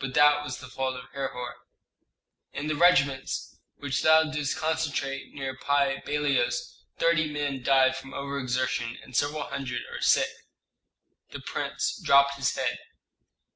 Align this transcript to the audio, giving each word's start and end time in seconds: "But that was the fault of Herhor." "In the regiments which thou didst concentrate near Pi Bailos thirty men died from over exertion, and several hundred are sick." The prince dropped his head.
"But 0.00 0.14
that 0.14 0.42
was 0.42 0.58
the 0.58 0.66
fault 0.66 0.96
of 0.96 1.08
Herhor." 1.12 1.54
"In 2.52 2.66
the 2.66 2.74
regiments 2.74 3.56
which 3.76 4.02
thou 4.02 4.24
didst 4.24 4.56
concentrate 4.56 5.32
near 5.32 5.56
Pi 5.56 6.02
Bailos 6.04 6.82
thirty 6.98 7.30
men 7.32 7.62
died 7.62 7.94
from 7.96 8.12
over 8.14 8.40
exertion, 8.40 8.98
and 9.04 9.14
several 9.14 9.44
hundred 9.44 9.82
are 9.92 10.00
sick." 10.02 10.30
The 11.30 11.38
prince 11.38 12.00
dropped 12.04 12.34
his 12.34 12.52
head. 12.56 12.80